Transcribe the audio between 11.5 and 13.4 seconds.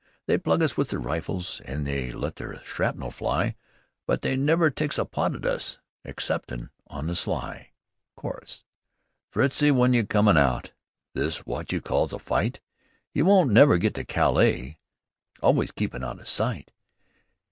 you calls a fight? You